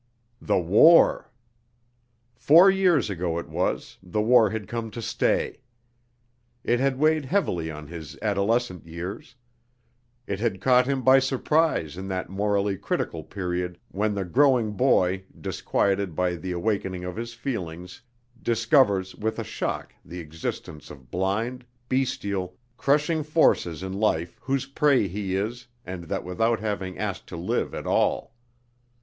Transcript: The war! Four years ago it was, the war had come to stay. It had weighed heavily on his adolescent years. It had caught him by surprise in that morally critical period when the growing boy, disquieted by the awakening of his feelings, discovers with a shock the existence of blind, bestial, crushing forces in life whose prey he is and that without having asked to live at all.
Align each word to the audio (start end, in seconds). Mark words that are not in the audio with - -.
The 0.41 0.57
war! 0.57 1.29
Four 2.35 2.71
years 2.71 3.07
ago 3.11 3.37
it 3.37 3.47
was, 3.47 3.99
the 4.01 4.19
war 4.19 4.49
had 4.49 4.67
come 4.67 4.89
to 4.89 4.99
stay. 4.99 5.59
It 6.63 6.79
had 6.79 6.97
weighed 6.97 7.25
heavily 7.25 7.69
on 7.69 7.85
his 7.85 8.17
adolescent 8.19 8.87
years. 8.87 9.35
It 10.25 10.39
had 10.39 10.59
caught 10.59 10.87
him 10.87 11.03
by 11.03 11.19
surprise 11.19 11.97
in 11.97 12.07
that 12.07 12.31
morally 12.31 12.79
critical 12.79 13.23
period 13.23 13.77
when 13.89 14.15
the 14.15 14.25
growing 14.25 14.71
boy, 14.71 15.23
disquieted 15.39 16.15
by 16.15 16.33
the 16.33 16.51
awakening 16.51 17.03
of 17.05 17.15
his 17.15 17.35
feelings, 17.35 18.01
discovers 18.41 19.13
with 19.13 19.37
a 19.37 19.43
shock 19.43 19.93
the 20.03 20.19
existence 20.19 20.89
of 20.89 21.11
blind, 21.11 21.63
bestial, 21.87 22.57
crushing 22.75 23.21
forces 23.21 23.83
in 23.83 23.93
life 23.93 24.35
whose 24.41 24.65
prey 24.65 25.07
he 25.07 25.35
is 25.35 25.67
and 25.85 26.05
that 26.05 26.23
without 26.23 26.59
having 26.59 26.97
asked 26.97 27.27
to 27.27 27.37
live 27.37 27.75
at 27.75 27.85
all. 27.85 28.33